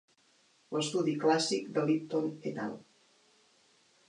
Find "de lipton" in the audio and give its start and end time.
1.77-2.27